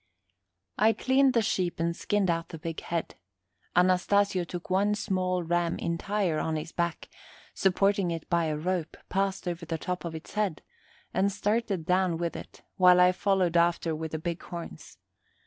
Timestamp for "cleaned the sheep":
0.93-1.79